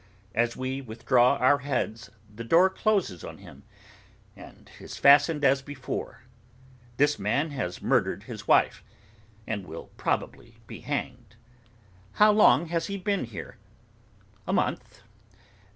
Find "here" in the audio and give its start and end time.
13.25-13.57